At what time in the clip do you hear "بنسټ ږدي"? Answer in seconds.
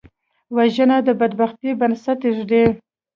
1.79-2.65